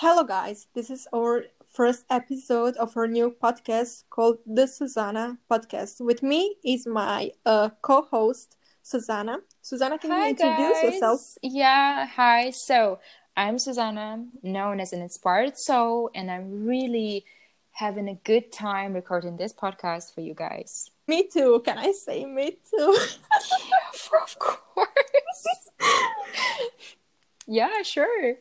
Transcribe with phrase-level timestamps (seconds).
[0.00, 0.68] Hello, guys.
[0.74, 6.00] This is our first episode of our new podcast called The Susanna Podcast.
[6.00, 9.38] With me is my uh, co host, Susanna.
[9.60, 10.82] Susanna, can Hi, you introduce guys.
[10.84, 11.20] yourself?
[11.42, 12.50] Yeah, hi.
[12.50, 13.00] So
[13.36, 17.24] I'm Susanna, known as an inspired soul, and I'm really
[17.72, 20.92] having a good time recording this podcast for you guys.
[21.08, 21.60] Me too.
[21.64, 22.96] Can I say me too?
[24.22, 25.46] of course.
[27.48, 28.36] yeah, sure.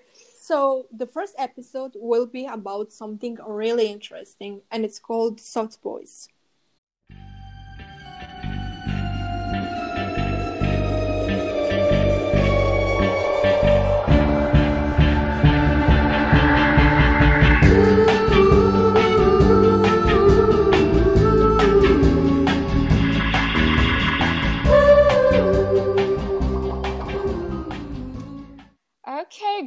[0.48, 6.30] So, the first episode will be about something really interesting, and it's called Soft Boys.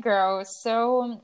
[0.00, 0.48] Girls.
[0.62, 1.22] So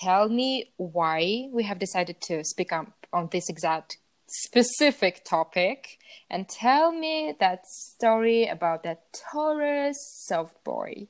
[0.00, 5.98] tell me why we have decided to speak up on this exact specific topic
[6.30, 11.08] and tell me that story about that Taurus soft boy.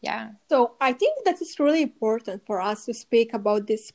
[0.00, 0.30] Yeah.
[0.48, 3.92] So I think that it's really important for us to speak about this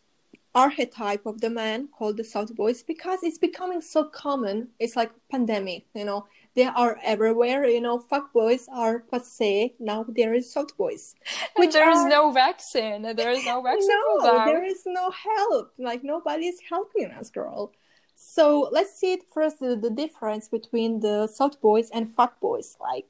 [0.53, 4.69] archetype of the man called the Soft Boys because it's becoming so common.
[4.79, 6.25] It's like pandemic, you know.
[6.53, 7.99] They are everywhere, you know.
[7.99, 9.73] Fuck boys are passe.
[9.79, 11.15] Now there is soft Boys,
[11.55, 13.03] Which there is are- no vaccine.
[13.03, 15.73] There is no vaccine no, there is no help.
[15.77, 17.71] Like nobody is helping us, girl.
[18.15, 22.77] So let's see it first the, the difference between the soft Boys and Fuck Boys.
[22.79, 23.07] Like,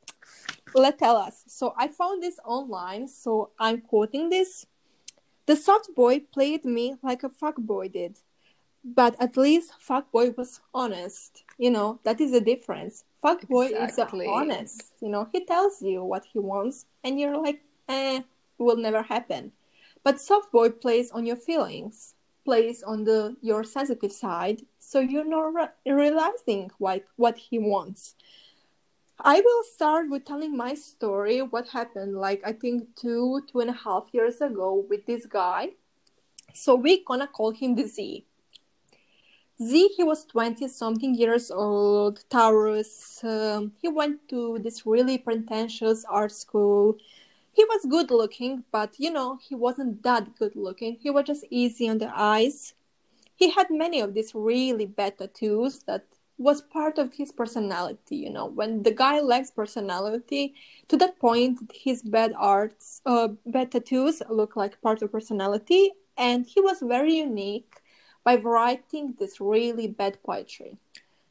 [0.73, 1.43] let tell us.
[1.47, 3.07] So I found this online.
[3.07, 4.65] So I'm quoting this.
[5.47, 8.19] The soft boy played me like a fuck boy did,
[8.83, 11.43] but at least fuck boy was honest.
[11.57, 13.03] You know that is the difference.
[13.21, 14.25] Fuck boy Exactly.
[14.25, 14.93] is uh, honest.
[15.01, 18.21] You know he tells you what he wants, and you're like, eh,
[18.57, 19.51] will never happen.
[20.03, 25.25] But soft boy plays on your feelings, plays on the your sensitive side, so you're
[25.25, 28.15] not re- realizing like what he wants.
[29.23, 31.43] I will start with telling my story.
[31.43, 35.69] What happened, like I think two, two and a half years ago with this guy.
[36.53, 38.25] So we gonna call him the Z.
[39.61, 43.23] Z, he was twenty something years old, Taurus.
[43.23, 46.97] Um, he went to this really pretentious art school.
[47.53, 50.97] He was good looking, but you know he wasn't that good looking.
[51.01, 52.73] He was just easy on the eyes.
[53.35, 56.05] He had many of these really bad tattoos that
[56.37, 60.55] was part of his personality you know when the guy lacks personality
[60.87, 66.47] to that point his bad arts uh, bad tattoos look like part of personality and
[66.47, 67.81] he was very unique
[68.23, 70.77] by writing this really bad poetry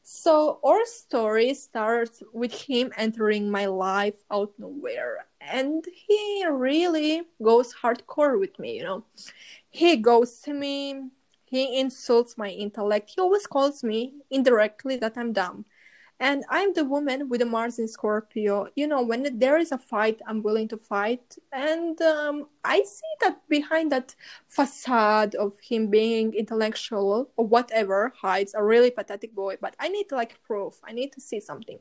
[0.03, 7.73] so our story starts with him entering my life out nowhere and he really goes
[7.81, 9.03] hardcore with me you know
[9.69, 11.11] he goes to me
[11.51, 13.11] he insults my intellect.
[13.13, 15.65] He always calls me indirectly that I'm dumb.
[16.21, 18.67] And I'm the woman with the Mars in Scorpio.
[18.75, 21.35] You know, when there is a fight, I'm willing to fight.
[21.51, 24.13] And um, I see that behind that
[24.47, 29.57] facade of him being intellectual or whatever hides a really pathetic boy.
[29.59, 30.79] But I need like proof.
[30.83, 31.79] I need to see something.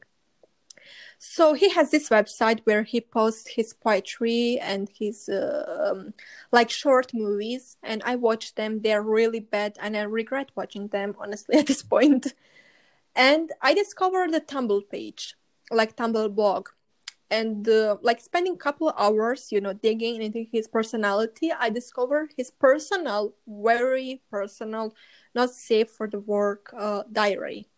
[1.18, 6.14] So he has this website where he posts his poetry and his um,
[6.50, 8.80] like short movies, and I watch them.
[8.80, 12.32] They're really bad, and I regret watching them honestly at this point.
[13.15, 15.34] And I discovered the Tumblr page,
[15.71, 16.69] like Tumblr blog,
[17.31, 21.53] and uh, like spending a couple hours, you know, digging into his personality.
[21.53, 24.94] I discovered his personal, very personal,
[25.34, 27.69] not safe for the work uh, diary.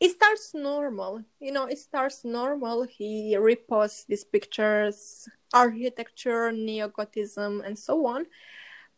[0.00, 2.84] It starts normal you know it starts normal.
[2.84, 8.26] He reposts these pictures architecture neo-gotism and so on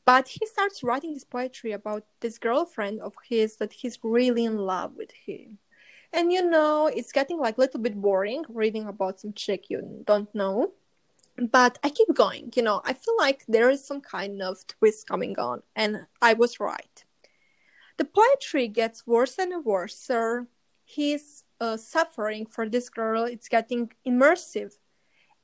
[0.04, 4.58] but he starts writing this poetry about this girlfriend of his that he's really in
[4.58, 5.58] love with him.
[6.12, 10.02] And you know it's getting like a little bit boring reading about some chick you
[10.04, 10.72] don't know.
[11.36, 15.08] But i keep going you know i feel like there is some kind of twist
[15.08, 15.62] coming on.
[15.74, 17.04] And i was right.
[17.96, 20.46] The poetry gets worse and worse sir.
[20.84, 23.24] He's uh, suffering for this girl.
[23.24, 24.74] It's getting immersive.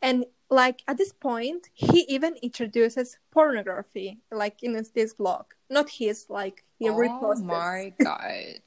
[0.02, 5.90] And like at this point he even introduces pornography like in his- this blog not
[5.90, 8.60] his like he oh reposts my god.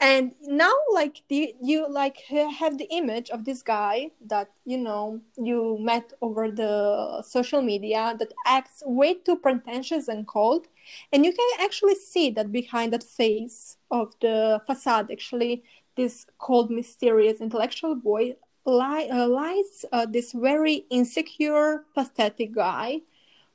[0.00, 2.18] and now like the, you like
[2.60, 8.14] have the image of this guy that you know you met over the social media
[8.18, 10.66] that acts way too pretentious and cold.
[11.12, 15.62] And you can actually see that behind that face of the facade actually
[15.96, 23.00] this cold mysterious intellectual boy li- uh, lies uh, this very insecure pathetic guy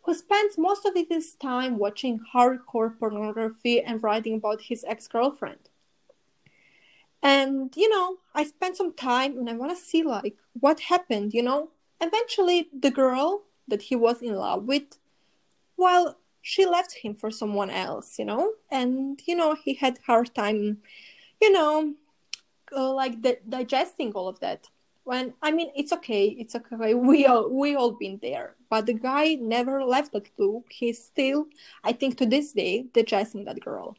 [0.03, 5.69] who spends most of his time watching hardcore pornography and writing about his ex girlfriend.
[7.23, 11.33] And, you know, I spent some time and I want to see, like, what happened,
[11.33, 11.69] you know?
[11.99, 14.99] Eventually, the girl that he was in love with,
[15.75, 18.51] well, she left him for someone else, you know?
[18.69, 20.83] And, you know, he had hard time,
[21.41, 21.95] you know,
[22.71, 24.67] uh, like di- digesting all of that
[25.05, 26.93] when i mean it's okay it's okay.
[27.09, 28.55] We all we all been there.
[28.69, 31.47] But the guy never left that loop he's still
[31.83, 33.95] i think to this day digesting that girl.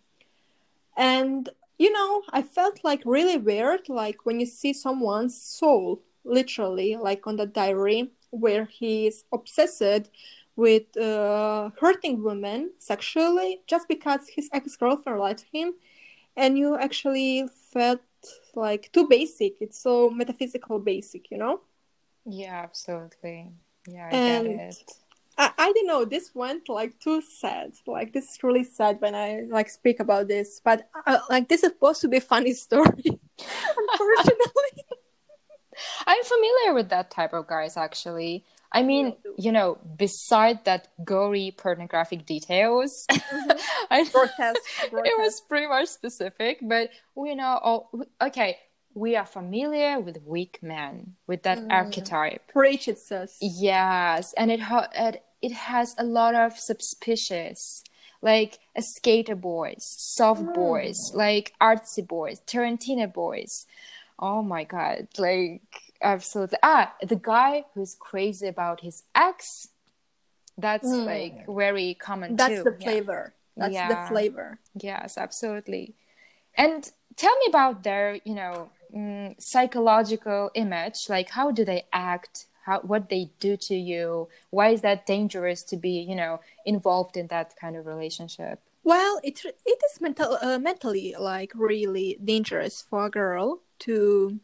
[0.97, 1.49] And
[1.79, 7.26] you know i felt like really weird like when you see someone's soul literally like
[7.26, 10.11] on the diary where he's obsessed
[10.56, 15.75] with uh, hurting women sexually just because his ex-girlfriend left him.
[16.37, 18.00] And you actually felt
[18.55, 19.61] like too basic.
[19.61, 21.61] It's so metaphysical basic, you know?
[22.25, 23.50] Yeah, absolutely.
[23.88, 24.93] Yeah, I And- get it.
[25.38, 26.06] I, I don't know.
[26.06, 27.75] This went like too sad.
[27.87, 30.62] Like this is really sad when I like speak about this.
[30.64, 33.05] But uh, like this is supposed to be a funny story.
[33.76, 34.86] Unfortunately,
[36.26, 38.44] familiar with that type of guys actually.
[38.73, 43.06] I mean, you know, beside that gory pornographic details,
[43.90, 44.61] I grotesque.
[44.93, 47.90] it was pretty much specific, but we know all
[48.20, 48.58] okay,
[48.93, 51.73] we are familiar with weak men, with that Mm.
[51.73, 52.43] archetype.
[52.49, 53.38] preach it, sis.
[53.40, 57.82] Yes, and it ha- it, it has a lot of suspicious,
[58.20, 59.84] like a skater boys,
[60.17, 60.55] soft Mm.
[60.55, 63.67] boys, like artsy boys, Tarantino boys.
[64.19, 66.59] Oh my god, like absolutely.
[66.63, 69.69] Ah, the guy who's crazy about his ex.
[70.59, 71.07] That's Mm.
[71.07, 72.65] like very common That's too.
[72.65, 72.85] the Yeah.
[72.85, 73.35] flavor.
[73.57, 73.89] That's Yeah.
[73.89, 74.59] the flavor.
[74.75, 75.95] Yes, absolutely.
[76.57, 81.09] And tell me about their, you know, mm, psychological image.
[81.09, 82.47] Like, how do they act?
[82.65, 84.29] How what they do to you?
[84.51, 88.61] Why is that dangerous to be, you know, involved in that kind of relationship?
[88.83, 94.41] Well, it it is mental uh, mentally like really dangerous for a girl to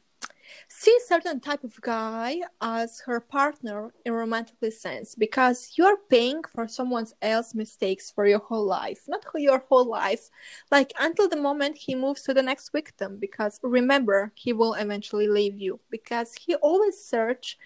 [0.69, 6.67] see certain type of guy as her partner in romantically sense because you're paying for
[6.69, 10.31] someone else's mistakes for your whole life not for your whole life.
[10.71, 15.29] Like until the moment he moves to the next victim because remember he will eventually
[15.29, 17.59] leave you because he always search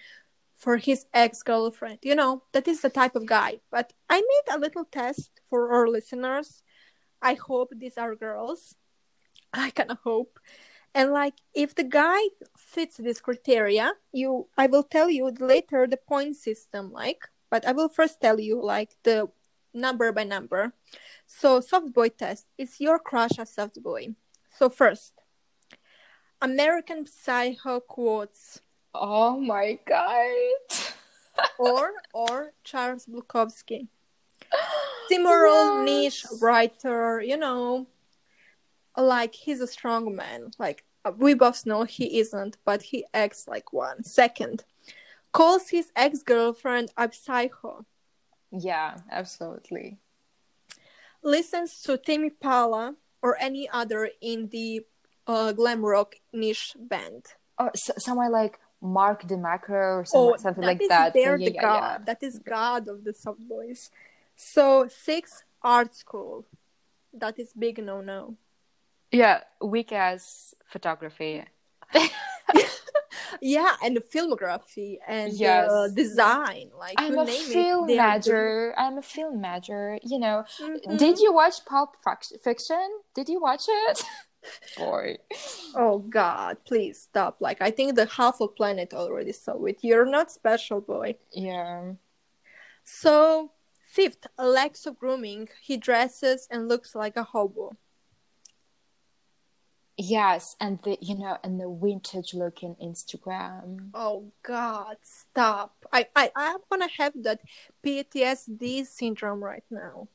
[0.55, 1.99] for his ex-girlfriend.
[2.01, 3.59] You know that is the type of guy.
[3.71, 6.63] But i made a little test for our listeners.
[7.21, 8.75] I hope these are girls.
[9.53, 10.39] I kind of hope
[10.95, 12.19] and like if the guy
[12.57, 17.71] fits this criteria you i will tell you later the point system like but i
[17.71, 19.29] will first tell you like the
[19.77, 20.73] number by number.
[21.25, 24.15] So soft boy test is your crush a soft boy.
[24.49, 25.13] So first
[26.41, 28.59] american psycho quotes.
[28.93, 30.33] Oh my god.
[31.59, 33.87] or or charles bukowski.
[35.09, 37.87] Immoral niche writer you know
[38.97, 40.51] like he's a strong man.
[40.57, 40.83] Like
[41.17, 44.03] we both know he isn't but he acts like one.
[44.03, 44.63] Second
[45.31, 47.85] calls his ex-girlfriend a psycho.
[48.51, 49.99] Yeah, absolutely.
[51.23, 54.85] listens to Tame Impala or any other indie
[55.25, 57.25] uh, glam rock niche band.
[57.59, 61.13] Or s- someone like Mac DeMarco or some, something Oh, that like is that.
[61.13, 62.05] there yeah, the yeah, god.
[62.05, 63.89] that is god of the soft boys.
[64.35, 66.45] So six art school.
[67.13, 68.35] That is big no no
[69.11, 69.41] yeah.
[69.61, 71.43] Weak ass photography.
[73.41, 75.69] yeah and the filmography and Yes.
[75.71, 78.73] uh, design like I'm a film it major.
[78.77, 79.97] I'm a film major.
[80.03, 80.97] You know, Mhm.
[80.97, 81.95] did you watch Pulp
[82.43, 82.87] Fiction?
[83.13, 84.03] Did you watch it?
[84.77, 85.17] Boy.
[85.75, 90.05] oh god please stop like i think the half of planet already saw it you're
[90.05, 91.93] not special boy Yeah.
[92.85, 93.51] so
[93.85, 97.75] fifth lacks of grooming he dresses and looks like a hobo
[99.97, 103.89] Yes, and the you know, and the vintage looking Instagram.
[103.93, 107.41] oh god stop i i i'm gonna have that
[107.83, 110.07] ptsd syndrome right now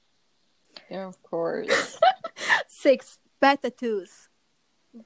[0.91, 1.99] Yeah, of course.
[2.67, 4.29] Six, bad tattoos.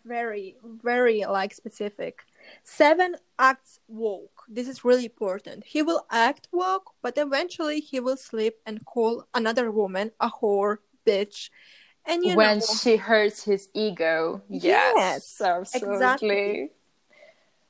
[0.04, 2.23] Very, very like specific.
[2.62, 4.42] Seven, acts woke.
[4.49, 5.64] This is really important.
[5.64, 10.78] He will act woke, but eventually he will sleep and call another woman a whore,
[11.06, 11.50] bitch.
[12.08, 14.42] And you when know, she hurts his ego.
[14.48, 15.94] Yes, Yes, absolutely.
[15.96, 16.70] exactly.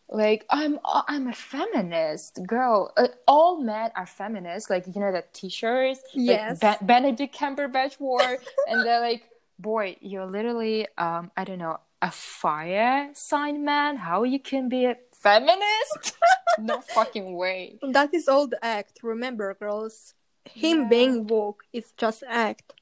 [0.09, 2.93] Like I'm, I'm a feminist girl.
[2.97, 4.71] Uh, all men are feminists.
[4.71, 6.01] Like you know that T-shirts.
[6.15, 6.63] Yes.
[6.63, 8.39] Like Be- Benedict Cumberbatch wore,
[8.69, 9.25] and they're like,
[9.59, 13.97] "Boy, you're literally, um, I don't know, a fire sign man.
[13.97, 16.17] How you can be a feminist?
[16.61, 19.01] no fucking way." that is all the act.
[19.03, 20.15] Remember, girls,
[20.45, 20.89] him Yeah.
[20.89, 22.75] being woke is just act.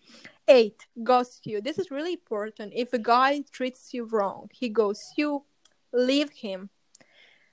[0.46, 1.60] Eight, ghost you.
[1.60, 2.72] This is really important.
[2.74, 5.44] If a guy treats you wrong, he ghosts you,
[5.92, 6.70] leave him.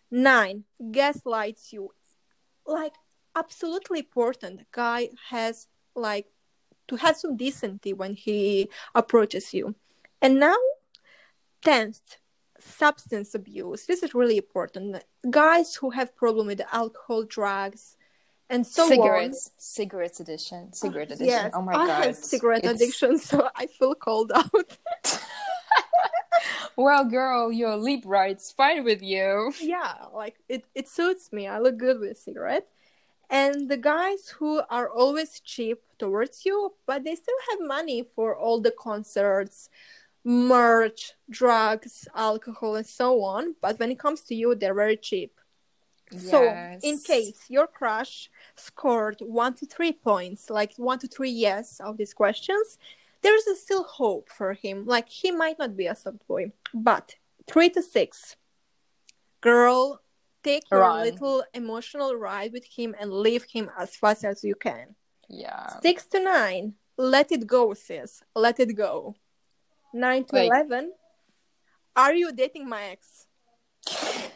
[0.10, 1.92] Nine, gaslights you.
[2.66, 2.94] Like,
[3.36, 4.70] absolutely important.
[4.74, 6.28] Guy has, like,
[6.90, 9.76] to have some decency when he approaches you.
[10.22, 10.58] And now,
[11.62, 12.18] tenth,
[12.60, 13.86] substance abuse.
[13.86, 15.02] This is really important.
[15.30, 17.96] Guys who have problem with alcohol, drugs,
[18.52, 18.90] and so on.
[18.90, 21.26] cigarettes, cigarettes edition, ah, cigarette edition.
[21.28, 24.52] Yes, oh my I god, have cigarette It's- addiction, so I feel called out.
[26.78, 29.54] Well, girl, your Libra, it's fine with you.
[29.62, 31.46] yeah, like it, it suits me.
[31.48, 32.68] I look good with cigarette.
[33.30, 38.36] And the guys who are always cheap towards you, but they still have money for
[38.36, 39.70] all the concerts,
[40.24, 43.56] merch, drugs, alcohol, and so on.
[43.62, 45.40] But when it comes to you, they're very cheap.
[46.18, 46.44] So,
[46.84, 51.98] in case your crush scored one to three points, like one to three yes of
[51.98, 52.78] these questions,
[53.22, 54.86] there is still hope for him.
[54.86, 57.16] Like he might not be a soft boy, but
[57.48, 58.36] three to six,
[59.42, 60.02] girl,
[60.44, 61.04] take your Run.
[61.04, 64.96] little emotional ride with him and leave him as fast as you can.
[65.30, 68.22] yeah, Six to nine, let it go, sis.
[68.36, 69.16] Let it go.
[69.94, 70.92] Nine to Like- eleven,
[71.96, 73.28] are you dating my ex?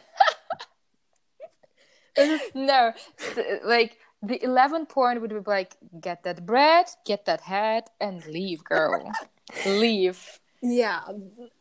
[2.54, 2.92] No,
[3.64, 8.64] like the 11th point would be like, get that bread, get that hat, and leave,
[8.64, 9.12] girl.
[9.66, 10.40] leave.
[10.62, 11.02] Yeah,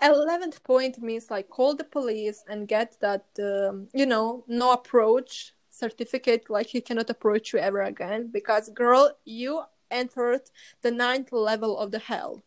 [0.02, 5.54] eleventh point means like call the police and get that um, you know no approach
[5.70, 6.50] certificate.
[6.50, 10.42] Like he cannot approach you ever again because girl, you entered
[10.82, 12.44] the ninth level of the hell.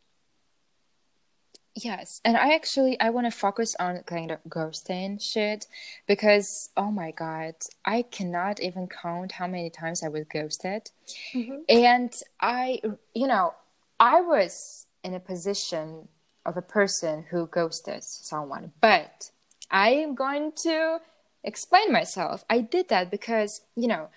[1.82, 5.66] Yes, and I actually I want to focus on kind of ghosting shit
[6.06, 7.54] because oh my god,
[7.84, 10.90] I cannot even count how many times I was ghosted.
[11.34, 11.58] Mm-hmm.
[11.68, 12.80] And I,
[13.14, 13.54] you know,
[14.00, 16.08] I was in a position
[16.44, 19.30] of a person who ghosted someone, but
[19.70, 20.98] I am going to
[21.44, 22.44] explain myself.
[22.48, 24.08] I did that because, you know,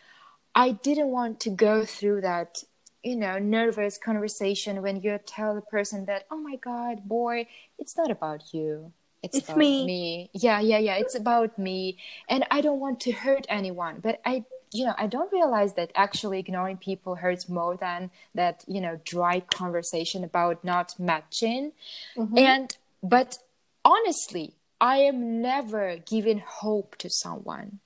[0.55, 2.63] I didn't want to go through that,
[3.03, 7.47] you know, nervous conversation when you tell the person that, oh my God, boy,
[7.79, 8.91] it's not about you.
[9.23, 10.29] It's, It's about me." me.
[10.33, 10.95] Yeah, yeah, yeah.
[10.95, 11.97] It's about me.
[12.27, 13.99] And I don't want to hurt anyone.
[14.01, 18.63] But I, you know, I don't realize that actually ignoring people hurts more than that,
[18.67, 21.73] you know, dry conversation about not matching.
[22.15, 22.37] Mm-hmm.
[22.37, 23.37] And, but
[23.83, 27.79] honestly, I am never giving hope to someone.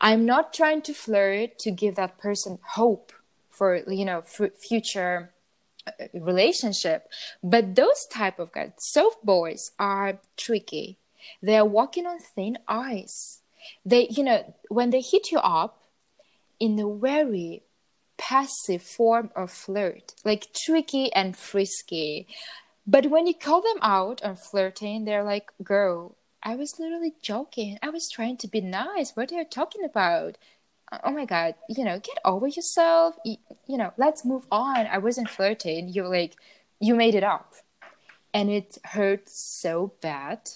[0.00, 3.12] I'm not trying to flirt to give that person hope
[3.58, 5.32] for, you know, f- future
[5.86, 7.08] uh, relationship.
[7.42, 10.98] But those type of guys soft boys are tricky.
[11.42, 13.40] They're walking on thin ice.
[13.84, 15.82] They you know when they hit you up
[16.60, 17.62] in a very
[18.16, 22.26] passive form of flirt like tricky and frisky.
[22.86, 27.78] But when you call them out on flirting they're like girl i was literally joking.
[27.82, 29.16] I was trying to be nice.
[29.16, 30.38] What are you talking about
[31.04, 33.14] oh my god you know get over yourself.
[33.24, 34.86] You, you know let's move on.
[34.86, 35.88] I wasn't flirting.
[35.88, 36.36] You're like
[36.80, 37.54] you made it up.
[38.34, 40.50] And it hurts so bad.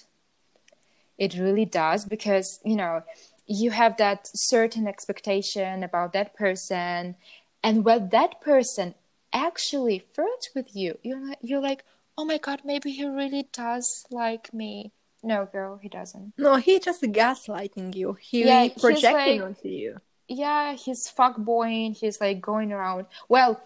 [1.17, 3.03] It really does because you know
[3.45, 7.15] you have that certain expectation about that person.
[7.61, 8.95] And when that person
[9.31, 11.83] actually flirts with you you're like, you're like
[12.19, 14.91] oh my god maybe he really does like me.
[15.23, 16.33] No girl he doesn't.
[16.37, 18.17] No, he just gaslighting you.
[18.19, 19.97] He Yeah, he's projecting like- onto you.
[20.27, 21.97] Yeah, he's fuckboying.
[21.97, 23.07] He's like going around.
[23.27, 23.61] Well,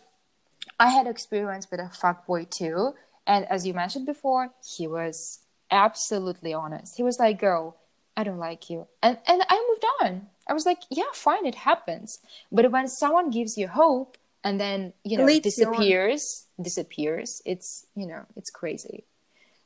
[0.79, 2.93] I had experience with a fuckboy too,
[3.25, 5.39] and as you mentioned before, he was
[5.71, 6.97] absolutely honest.
[6.97, 7.77] He was like, "Girl,
[8.15, 10.27] I don't like you," and and I moved on.
[10.47, 12.19] I was like, "Yeah, fine, it happens."
[12.51, 17.85] But when someone gives you hope and then you know Leads you disappears, disappears, it's
[17.95, 19.05] you know it's crazy.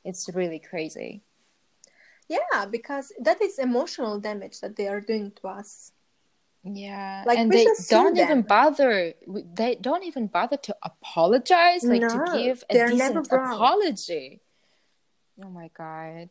[0.04, 1.22] It's really crazy.
[2.28, 5.92] Yeah, because that is emotional damage that they are doing to us.
[6.64, 8.42] Yeah, Like, and they don't even them.
[8.42, 9.14] bother.
[9.26, 14.40] They don't even bother to apologize, like to give a decent apology.
[15.42, 16.30] Oh my god!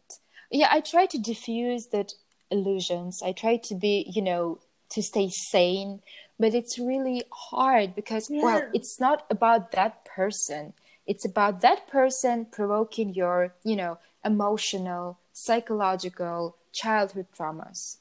[0.49, 2.13] Yeah, I try to diffuse that
[2.49, 3.21] illusions.
[3.23, 4.59] I try to be, you know,
[4.91, 6.01] to stay sane,
[6.39, 10.73] but it's really hard because, well, it's not about that person.
[11.07, 17.97] It's about that person provoking your, you know, emotional, psychological childhood traumas.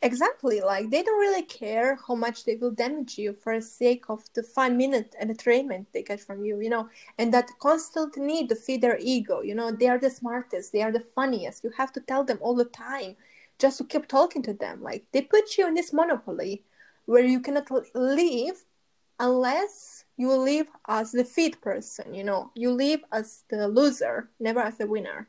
[0.00, 4.04] Exactly, like they don't really care how much they will damage you for the sake
[4.08, 6.88] of the five minute entertainment they get from you, you know,
[7.18, 10.82] and that constant need to feed their ego, you know, they are the smartest, they
[10.82, 11.64] are the funniest.
[11.64, 13.16] You have to tell them all the time
[13.58, 14.82] just to keep talking to them.
[14.82, 16.62] Like they put you in this monopoly
[17.06, 18.64] where you cannot leave
[19.18, 24.60] unless you leave as the feed person, you know, you leave as the loser, never
[24.60, 25.28] as the winner.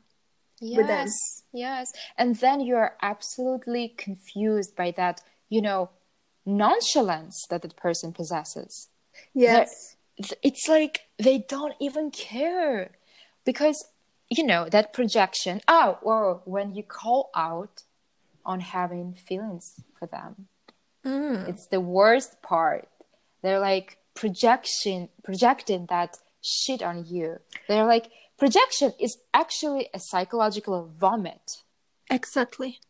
[0.60, 1.10] Yes,
[1.52, 1.92] yes.
[2.18, 5.90] And then you're absolutely confused by that, you know,
[6.44, 8.88] nonchalance that that person possesses.
[9.34, 9.96] Yes.
[10.42, 12.90] It's like they don't even care
[13.44, 13.86] because,
[14.28, 15.60] you know, that projection.
[15.66, 17.82] Oh, well when you call out
[18.44, 20.46] on having feelings for them,
[21.04, 21.48] Mm.
[21.48, 22.86] it's the worst part.
[23.42, 27.38] They're like projection, projecting that shit on you.
[27.68, 31.62] They're like, projection is actually a psychological vomit.
[32.10, 32.80] Exactly.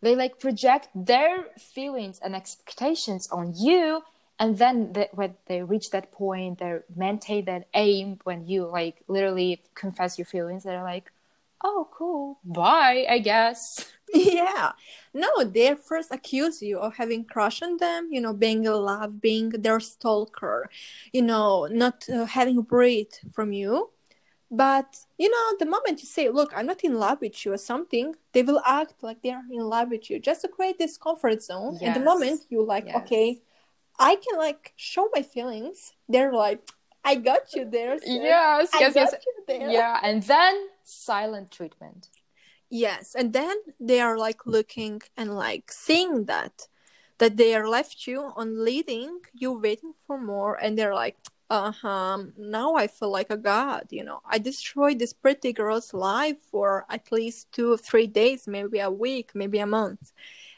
[0.00, 4.02] they like project their feelings and expectations on you
[4.38, 8.96] and then the, when they reach that point they maintain that aim when you like
[9.08, 11.10] literally confess your feelings they're like
[11.64, 14.72] oh cool bye i guess Yeah.
[15.14, 19.22] No, they first accuse you of having crush on them, you know, being in love,
[19.22, 20.68] being their stalker,
[21.14, 23.90] you know, not uh, having breathe from you.
[24.54, 27.58] But, you know, the moment you say, look, I'm not in love with you or
[27.58, 31.42] something, they will act like they're in love with you just to create this comfort
[31.42, 31.78] zone.
[31.80, 32.96] And the moment you like, Yes.
[32.96, 33.40] okay,
[33.98, 36.60] I can like show my feelings, they're like,
[37.02, 37.98] I got you there.
[37.98, 38.08] sis.
[38.08, 39.70] yes I yes got yes you there.
[39.70, 40.54] yeah and then
[40.84, 42.08] silent treatment
[42.74, 46.68] Yes, and then they are like looking and like seeing that
[47.18, 51.16] that they are left you on leading, you waiting for more, and they're like,
[51.52, 52.24] uh huh.
[52.38, 53.88] Now I feel like a god.
[53.90, 58.48] You know, I destroyed this pretty girl's life for at least two or three days,
[58.48, 60.12] maybe a week, maybe a month,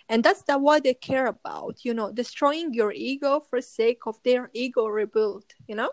[0.09, 1.85] and that's the what they care about.
[1.85, 5.47] You know, destroying your ego for sake of their ego rebuild.
[5.67, 5.91] You know.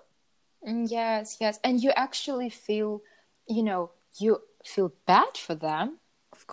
[0.68, 3.02] Mm, yes yes and you actually feel
[3.48, 5.98] you know you feel bad for them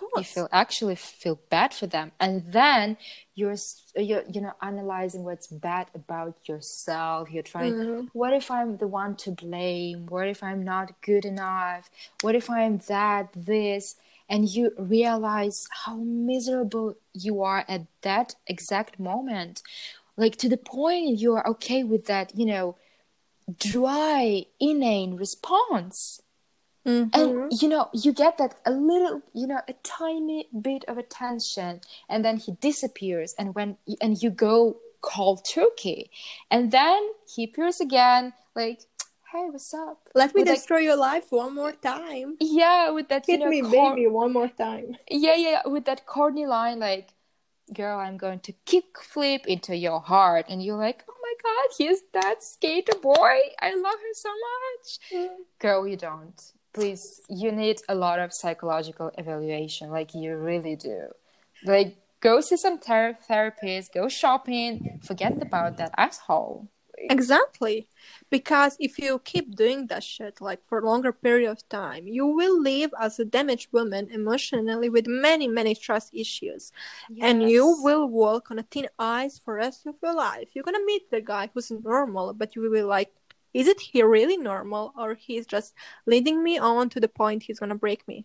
[0.01, 0.11] course.
[0.17, 2.09] you feel actually feel bad for them.
[2.25, 2.97] And then
[3.39, 3.57] you're
[4.09, 7.23] you're you know analyzing what's bad about yourself.
[7.33, 8.09] You're trying Mhm.
[8.21, 9.99] what if i'm the one to blame?
[10.15, 11.85] What if i'm not good enough?
[12.23, 13.85] What if i'm that this?
[14.31, 14.65] And you
[14.97, 19.55] realize how miserable you are at that exact moment.
[20.23, 22.77] Like to the point you are okay with that you know
[23.59, 26.21] dry inane response
[26.89, 27.11] Mhm.
[27.19, 31.71] and you know you get that a little you know a tiny bit of attention
[32.11, 33.69] and then he disappears and when
[34.05, 34.57] and you go
[35.01, 36.01] cold turkey.
[36.55, 37.01] And then
[37.33, 38.23] he appears again
[38.61, 38.81] like
[39.31, 39.99] hey what's up?
[40.21, 42.29] Let me With, like- destroy your life one more time.
[42.41, 44.87] yeah with that Hit you know me, cor- baby, one more time.
[45.25, 47.07] yeah yeah with that corny line like
[47.81, 50.45] girl i'm going to kick flip into your heart.
[50.51, 53.37] And you're like oh my god he's that skater boy.
[53.67, 54.87] I love her so much.
[55.65, 56.41] Girl you don't
[56.79, 61.09] please you need a lot of psychological evaluation like you really do
[61.65, 66.69] like go see some ther- therapist go shopping forget about that asshole
[67.11, 67.89] Exactly.
[68.31, 72.27] Because if you keep doing that shit like for a longer period of time, you
[72.27, 76.73] will live as a damaged woman emotionally with many, many trust issues.
[77.21, 80.51] And you will walk on a thin ice for the rest of your life.
[80.55, 83.13] You're gonna meet the guy who's normal, but you will be like,
[83.55, 85.75] is it he really normal or he's just
[86.07, 88.25] leading me on to the point he's gonna break me?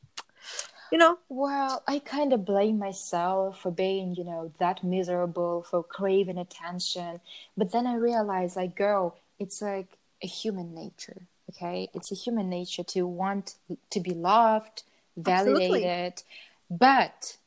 [0.91, 1.17] You know?
[1.27, 7.19] Well, I kind of blame myself for being, you know, that miserable, for craving attention.
[7.57, 11.89] But then I realized, like, girl, it's like a human nature, okay?
[11.95, 13.55] It's a human nature to want
[13.89, 14.83] to be loved,
[15.25, 15.81] Absolutely.
[15.81, 16.21] validated.
[16.69, 17.37] But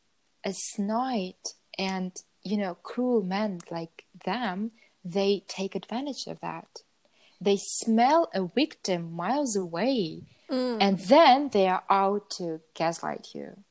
[0.44, 1.34] a snide
[1.78, 4.72] and, you know, cruel men like them,
[5.04, 6.82] they take advantage of that.
[7.40, 10.78] They smell a victim miles away Mm.
[10.80, 13.64] and then they are out to gaslight you.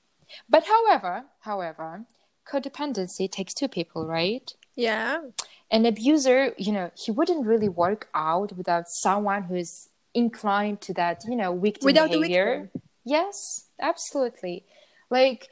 [0.50, 2.06] But however, however,
[2.46, 4.54] codependency takes two people, right?
[4.76, 5.22] Yeah.
[5.72, 11.24] An abuser, you know, he wouldn't really work out without someone who's inclined to that,
[11.26, 12.64] you know, victim Without the behavior.
[12.64, 12.82] victim.
[13.06, 14.66] Yes, absolutely.
[15.10, 15.48] Like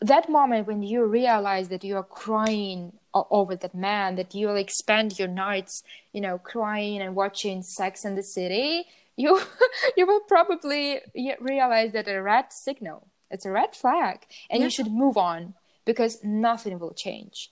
[0.00, 4.70] that moment when you realize that you are crying over that man, that you like
[4.70, 8.84] spend your nights, you know, crying and watching Sex and the City,
[9.16, 9.40] you
[9.96, 11.00] you will probably
[11.40, 13.06] realize that a red signal.
[13.30, 14.66] It's a red flag, and Yeah.
[14.66, 17.50] you should move on because nothing will change.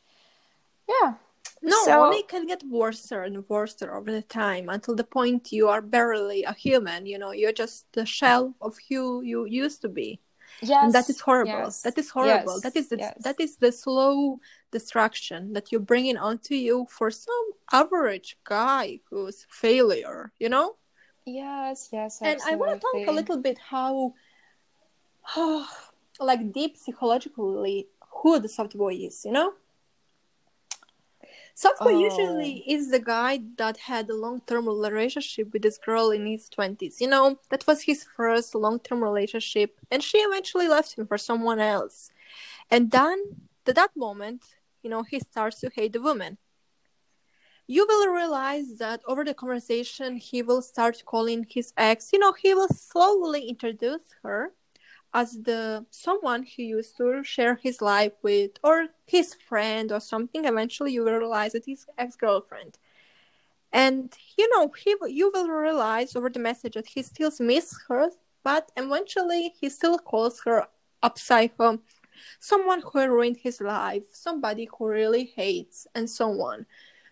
[0.88, 1.14] Yeah.
[1.61, 5.53] No, So- only it can get worse and worse over the time until the point
[5.53, 7.07] you are barely a human.
[7.07, 10.20] You know, you're just the shell of who you used to be,
[10.62, 10.85] Yes.
[10.85, 11.51] and that is horrible.
[11.66, 12.55] yes, That is horrible.
[12.55, 13.14] yes, That is the yes.
[13.25, 14.38] that is the slow
[14.70, 20.33] destruction that you're bringing onto you for some average guy who's failure.
[20.38, 20.77] You know,
[21.25, 23.14] Yes, yes, and I want to talk a absolutely.
[23.14, 24.14] little bit how,
[26.20, 27.88] like deep psychologically
[28.22, 29.25] who the soft boy is.
[29.25, 29.53] You know.
[31.55, 32.05] Softboy Oh.
[32.09, 37.01] usually is the guy that had a long-term relationship with this girl in his 20s.
[37.01, 41.61] You know, that was his first long-term relationship, and she eventually left him for someone
[41.61, 42.11] else.
[42.71, 44.43] And then, at that moment,
[44.83, 46.38] you know, he starts to hate the woman.
[47.67, 52.12] You will realize that over the conversation, he will start calling his ex.
[52.12, 54.53] You know, he will slowly introduce her
[55.14, 60.44] as the someone he used to share his life with or his friend or something
[60.44, 62.79] eventually you will realize that he's ex-girlfriend.
[63.72, 68.11] And you know he you will realize over the message that he still misses her
[68.42, 70.66] but eventually he still calls her
[71.16, 71.81] psycho
[72.38, 76.66] someone who ruined his life somebody who really hates and so on.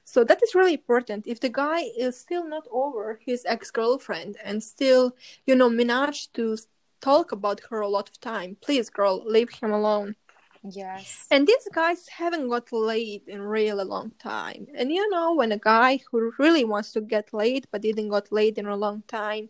[0.05, 1.27] So that is really important.
[1.27, 5.15] If the guy is still not over his ex-girlfriend and still
[5.47, 6.57] you know manage to
[7.01, 8.57] talk about her a lot of time.
[8.61, 10.17] Please, girl, leave him alone.
[10.63, 11.27] Yes.
[11.31, 14.67] And these guys haven't got laid in really long time.
[14.75, 18.31] And you know, when a guy who really wants to get laid but didn't got
[18.31, 19.49] laid in a long time,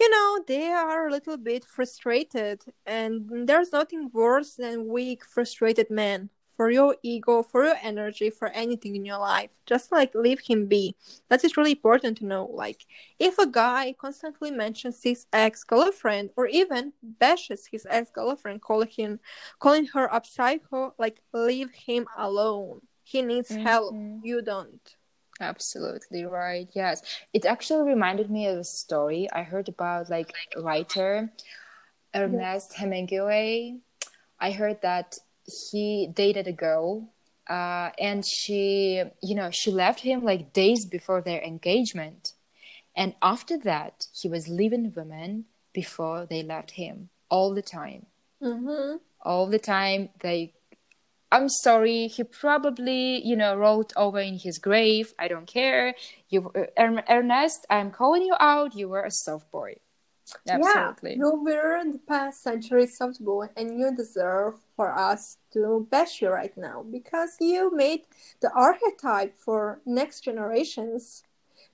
[0.00, 2.62] you know, they are a little bit frustrated.
[2.84, 6.30] And there's nothing worse than weak, frustrated men.
[6.60, 9.48] For your ego, for your energy, for anything in your life.
[9.64, 10.94] Just like leave him be.
[11.30, 12.44] That is really important to know.
[12.52, 12.84] Like,
[13.18, 18.90] if a guy constantly mentions his ex girlfriend or even bashes his ex girlfriend, calling
[18.90, 19.20] him,
[19.58, 22.82] calling her a psycho, like leave him alone.
[23.04, 23.94] He needs help.
[23.94, 24.20] Mhm.
[24.22, 24.84] You don't.
[25.40, 26.68] Absolutely right.
[26.74, 27.00] Yes.
[27.32, 31.32] It actually reminded me of a story I heard about like writer
[32.14, 33.78] Ernest Hemingway.
[34.38, 35.20] I heard that
[35.70, 37.08] he dated a girl
[37.48, 42.34] uh, and she, you know, she left him like days before their engagement.
[42.96, 48.06] And after that, he was leaving women before they left him all the time.
[48.42, 48.96] Mm-hmm.
[49.22, 50.54] All the time they
[51.32, 52.08] I'm sorry.
[52.08, 55.14] He probably, you know, wrote over in his grave.
[55.18, 55.94] I don't care.
[56.28, 58.74] You, Ernest, I'm calling you out.
[58.74, 59.76] You were a soft boy.
[60.48, 61.10] Absolutely.
[61.10, 63.20] Yeah, you were in the past century soft
[63.56, 68.02] and you deserve for us to bash you right now because you made
[68.40, 71.24] the archetype for next generations.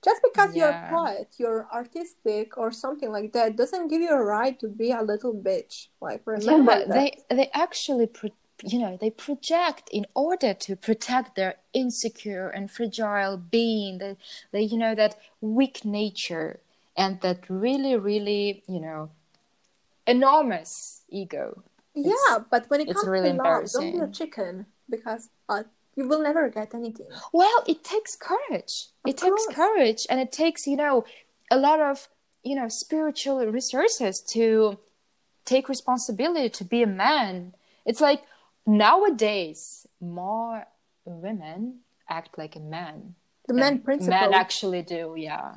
[0.03, 4.23] Just because you're a poet, you're artistic, or something like that, doesn't give you a
[4.23, 5.87] right to be a little bitch.
[5.99, 6.93] Like remember yeah, that.
[6.93, 8.29] they they actually, pro-
[8.63, 13.97] you know, they project in order to protect their insecure and fragile being.
[13.97, 14.17] That
[14.51, 16.59] they, you know, that weak nature
[16.97, 19.11] and that really, really, you know,
[20.05, 21.63] enormous ego.
[21.93, 25.63] yeah, but when it it's comes really to love, don't be a chicken because uh,
[25.95, 27.07] you will never get anything.
[27.31, 28.87] Well, it takes courage.
[29.05, 31.05] Of it takes courage and it takes, you know,
[31.51, 32.07] a lot of,
[32.43, 34.79] you know, spiritual resources to
[35.45, 37.55] take responsibility to be a man.
[37.85, 38.21] It's like
[38.65, 40.67] nowadays more
[41.05, 41.79] women
[42.09, 43.15] act like a man.
[43.47, 44.19] The man principle.
[44.19, 45.55] Men actually do, yeah.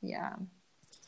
[0.00, 0.34] Yeah.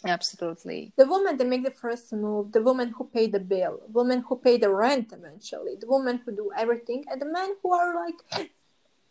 [0.06, 0.92] Absolutely.
[0.96, 4.36] the woman that make the first move, the woman who pay the bill, woman who
[4.36, 8.50] pay the rent eventually, the woman who do everything, and the men who are like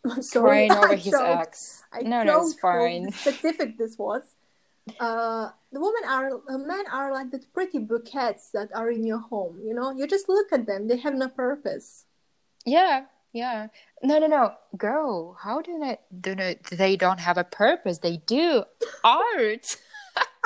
[0.32, 1.40] Crying over I his choked.
[1.40, 1.84] ex.
[1.92, 3.10] I no, no, it's fine.
[3.12, 4.22] Specific this was.
[4.98, 9.18] Uh, the women are, uh, men are like the pretty bouquets that are in your
[9.18, 9.60] home.
[9.62, 12.06] You know, you just look at them; they have no purpose.
[12.64, 13.68] Yeah, yeah.
[14.02, 14.54] No, no, no.
[14.78, 17.98] Girl, how do they do they, they don't have a purpose?
[17.98, 18.64] They do.
[19.04, 19.66] Art.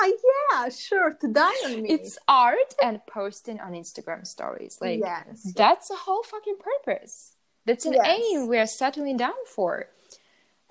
[0.03, 0.11] Ah,
[0.65, 1.89] yeah, sure, to die on me.
[1.95, 4.77] it's art and posting on Instagram stories.
[4.81, 7.35] Like yes, that's a whole fucking purpose.
[7.65, 8.07] That's an Yes.
[8.17, 9.87] aim we're settling down for.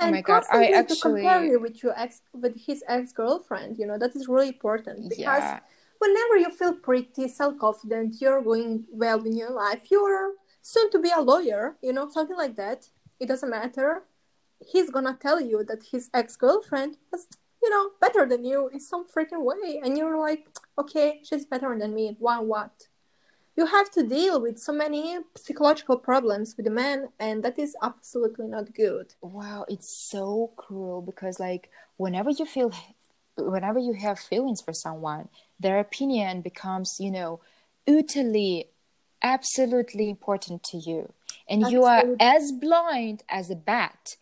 [0.01, 2.83] Oh and my God, I constantly to compare actually- you with your ex, with his
[2.89, 3.79] ex girlfriend.
[3.79, 5.61] You know that is really important because Yeah.
[6.05, 8.71] whenever you feel pretty self confident, you're going
[9.03, 9.83] well in your life.
[9.91, 10.35] You're
[10.73, 11.63] soon to be a lawyer.
[11.83, 12.81] You know something like that.
[13.21, 13.91] It doesn't matter.
[14.73, 17.27] He's gonna tell you that his ex girlfriend was,
[17.63, 20.47] you know, better than you in some freaking way, and you're like,
[20.79, 22.17] okay, she's better than me.
[22.19, 22.89] Why what?
[23.57, 27.77] You have to deal with so many psychological problems with a man, and that is
[27.83, 29.15] absolutely not good.
[29.21, 32.73] Wow, it's so cruel because like whenever you feel
[33.37, 35.29] whenever you have feelings for someone,
[35.61, 37.41] their opinion becomes, you know,
[37.87, 38.69] utterly
[39.23, 41.13] absolutely important to you.
[41.49, 44.17] And you are as blind as a bat.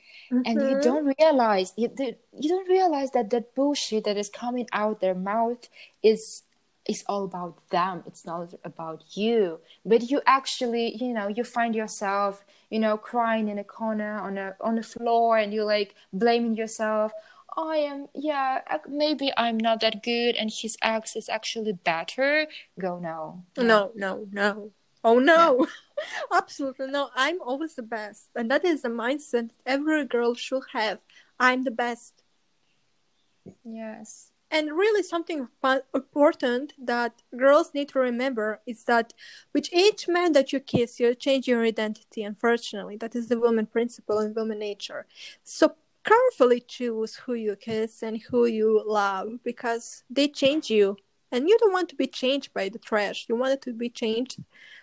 [0.45, 0.83] And you Mhm.
[0.83, 1.89] don't realize you,
[2.39, 5.69] you don't realize that that bullshit that is coming out their mouth
[6.03, 6.43] is
[6.87, 8.03] is all about them.
[8.07, 9.61] It's not about you.
[9.85, 14.39] But you actually you know you find yourself you know crying in a corner on
[14.39, 17.13] a on the floor and you're like blaming yourself.
[17.57, 22.47] I am yeah maybe i'm not that good and his ex is actually better.
[22.79, 24.71] Go no No, no, no.
[25.03, 25.67] Oh no,
[26.33, 27.11] absolutely no.
[27.15, 30.99] I'm always the best, and that is the mindset every girl should have.
[31.39, 32.23] I'm the best.
[33.65, 34.33] Yes.
[34.53, 35.47] And really, something
[35.95, 39.13] important that girls need to remember is that
[39.55, 42.25] with each man that you kiss, you change your identity.
[42.25, 45.07] Unfortunately, that is the woman principle and woman nature.
[45.45, 50.97] So carefully choose who you kiss and who you love because they change you
[51.31, 53.89] and you don't want to be changed by the trash you want it to be
[53.91, 54.39] changed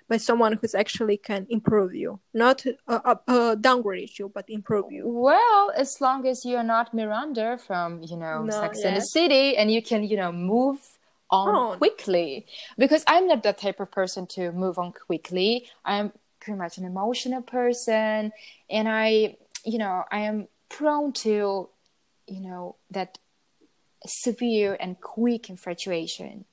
[0.08, 2.20] by someone who's actually can improve you.
[2.34, 5.08] Not uh, uh, uh, downgrade you but improve you.
[5.08, 9.58] Well as long as you're not miranda from you know no, sex and the city
[9.58, 10.80] and you can you know move
[11.30, 11.78] on oh.
[11.78, 12.46] quickly.
[12.78, 15.68] Because i'm not that type of person to move on quickly.
[15.86, 18.32] I'm pretty much an emotional person.
[18.70, 21.70] And i you know i am prone to
[22.28, 23.18] you know that
[24.06, 26.46] severe and quick infatuation.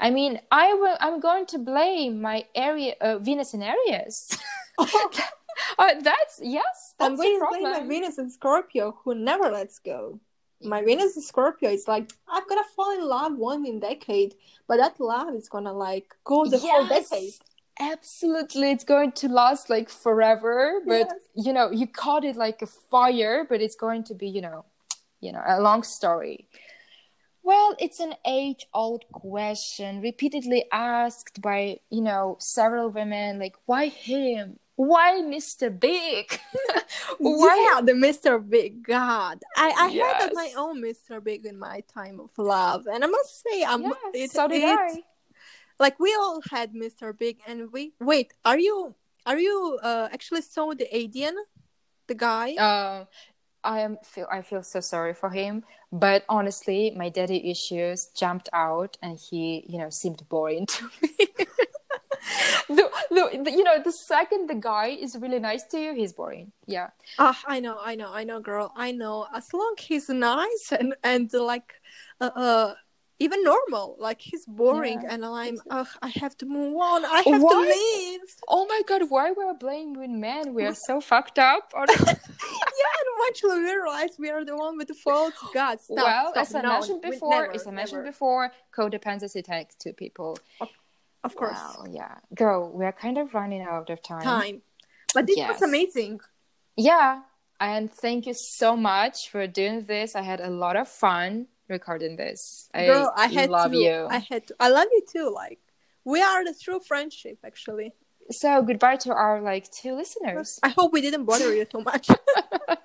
[0.00, 0.96] I mean, I will.
[1.00, 4.38] I'm going to blame my area, uh, Venus and Aries.
[4.78, 5.10] oh.
[5.78, 6.94] uh, that's yes.
[6.98, 10.20] That's I'm going to blame my Venus and Scorpio, who never lets go.
[10.62, 14.34] My Venus and Scorpio is like I'm gonna fall in love one in decade,
[14.66, 16.62] but that love is gonna like go the yes.
[16.62, 17.32] whole decade.
[17.80, 20.80] Absolutely, it's going to last like forever.
[20.84, 21.46] But yes.
[21.46, 24.64] you know, you caught it like a fire, but it's going to be, you know,
[25.20, 26.48] you know, a long story.
[27.42, 33.88] Well, it's an age old question, repeatedly asked by, you know, several women like, why
[33.88, 34.58] him?
[34.76, 35.76] Why Mr.
[35.76, 36.38] Big?
[37.18, 37.72] why?
[37.74, 38.38] Yeah, the Mr.
[38.48, 38.84] Big.
[38.84, 40.22] God, I, I yes.
[40.22, 41.22] had my own Mr.
[41.22, 43.82] Big in my time of love, and I must say, I'm.
[43.82, 45.02] Yes, it, so did it, I.
[45.80, 47.16] Like we all had Mr.
[47.16, 48.34] Big, and we wait.
[48.44, 48.94] Are you
[49.26, 51.34] are you uh, actually saw the Aidan,
[52.06, 52.54] the guy?
[52.54, 53.04] Uh,
[53.68, 58.48] I am feel I feel so sorry for him, but honestly, my daddy issues jumped
[58.54, 61.12] out, and he, you know, seemed boring to me.
[62.68, 66.14] the, the, the, you know, the second the guy is really nice to you, he's
[66.14, 66.50] boring.
[66.66, 66.88] Yeah.
[67.18, 68.72] Ah, uh, I know, I know, I know, girl.
[68.74, 69.26] I know.
[69.34, 71.74] As long he's nice and and like,
[72.22, 72.74] uh, uh
[73.18, 73.96] even normal.
[73.98, 75.14] Like he's boring, yeah.
[75.14, 77.04] and I'm, oh, I have to move on.
[77.04, 77.52] I have why?
[77.52, 78.20] to leave.
[78.48, 80.54] Oh my god, why we're blaming men?
[80.54, 81.72] We are so fucked up.
[81.76, 85.34] yeah, and eventually we realize we are the one with the fault.
[85.52, 85.96] God, stop.
[85.96, 86.42] Well, stop.
[86.42, 88.10] as I no, mentioned before, never, as I mentioned never.
[88.10, 90.38] before, codependency takes two people.
[90.60, 90.68] Of,
[91.24, 91.58] of course.
[91.58, 94.22] Well, yeah, girl, we are kind of running out of time.
[94.22, 94.62] Time,
[95.14, 95.54] but this yes.
[95.54, 96.20] was amazing.
[96.76, 97.22] Yeah,
[97.58, 100.14] and thank you so much for doing this.
[100.14, 102.68] I had a lot of fun recording this.
[102.74, 104.06] Girl, I, I had love to, you.
[104.10, 104.56] I had to.
[104.60, 105.32] I love you too.
[105.34, 105.58] Like
[106.04, 107.92] we are the true friendship, actually.
[108.30, 110.58] So goodbye to our like two listeners.
[110.62, 112.08] I hope we didn't bother you too much.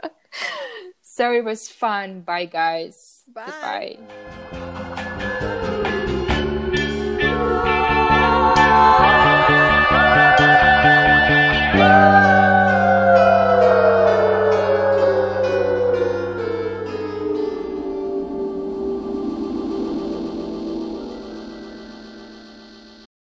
[1.02, 2.22] so it was fun.
[2.22, 3.24] Bye, guys.
[3.34, 3.98] Bye.
[4.00, 4.60] Goodbye.